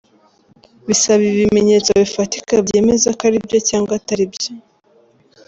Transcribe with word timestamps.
Bisaba 0.87 1.23
ibimenyetso 1.31 1.89
bifatika 2.01 2.53
byemeza 2.65 3.07
ko 3.17 3.21
ari 3.29 3.37
byo 3.45 3.59
cyangwa 3.69 3.93
atari 3.99 4.25
byo. 4.33 4.51